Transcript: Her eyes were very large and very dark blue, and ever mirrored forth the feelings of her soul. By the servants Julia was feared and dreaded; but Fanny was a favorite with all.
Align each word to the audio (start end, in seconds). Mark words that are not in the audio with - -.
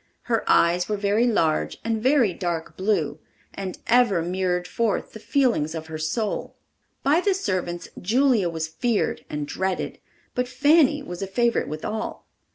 Her 0.23 0.43
eyes 0.49 0.89
were 0.89 0.97
very 0.97 1.27
large 1.27 1.77
and 1.83 2.01
very 2.01 2.33
dark 2.33 2.75
blue, 2.75 3.19
and 3.53 3.77
ever 3.85 4.23
mirrored 4.23 4.67
forth 4.67 5.13
the 5.13 5.19
feelings 5.19 5.75
of 5.75 5.85
her 5.85 5.99
soul. 5.99 6.55
By 7.03 7.21
the 7.21 7.35
servants 7.35 7.87
Julia 8.01 8.49
was 8.49 8.67
feared 8.67 9.23
and 9.29 9.45
dreaded; 9.47 9.99
but 10.33 10.47
Fanny 10.47 11.03
was 11.03 11.21
a 11.21 11.27
favorite 11.27 11.67
with 11.67 11.85
all. 11.85 12.25